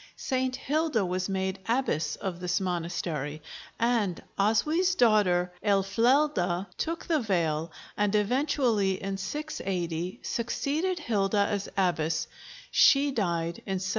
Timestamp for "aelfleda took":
5.63-7.05